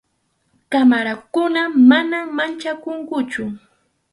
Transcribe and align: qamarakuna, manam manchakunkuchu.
qamarakuna, 0.71 1.61
manam 1.89 2.25
manchakunkuchu. 2.37 3.43